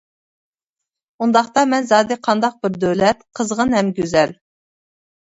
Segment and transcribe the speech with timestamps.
[1.25, 4.33] ئۇنداقتا مەن زادى قانداق بىر دۆلەت؟ قىزغىن ھەم گۈزەل.